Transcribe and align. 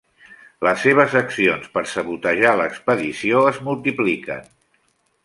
Les 0.67 0.79
seves 0.85 1.11
accions 1.19 1.67
per 1.75 1.83
sabotejar 1.91 2.53
l'expedició 2.63 3.43
es 3.51 3.61
multipliquen. 3.69 4.49